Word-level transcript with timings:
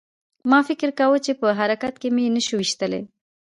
ما 0.49 0.59
فکر 0.69 0.89
کاوه 0.99 1.19
چې 1.25 1.31
په 1.41 1.47
حرکت 1.59 1.93
کې 2.01 2.09
مې 2.15 2.25
نشي 2.35 2.53
ویشتلی 2.57 3.01